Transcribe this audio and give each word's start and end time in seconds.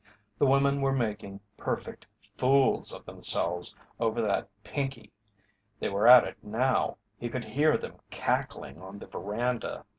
The 0.39 0.47
women 0.47 0.81
were 0.81 0.93
making 0.93 1.41
perfect 1.57 2.07
fools 2.35 2.91
of 2.91 3.05
themselves 3.05 3.75
over 3.99 4.19
that 4.23 4.49
Pinkey 4.63 5.11
they 5.79 5.89
were 5.89 6.07
at 6.07 6.23
it 6.25 6.43
now, 6.43 6.97
he 7.19 7.29
could 7.29 7.43
hear 7.45 7.77
them 7.77 7.99
cackling 8.09 8.81
on 8.81 8.97
the 8.97 9.05
veranda. 9.05 9.85